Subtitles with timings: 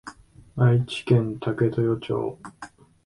[0.55, 2.39] 愛知県武豊町